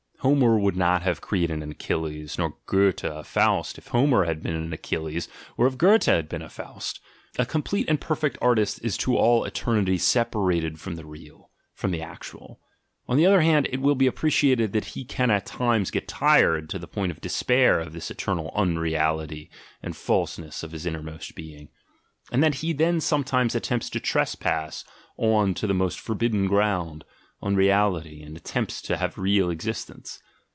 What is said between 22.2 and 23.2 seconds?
and that he then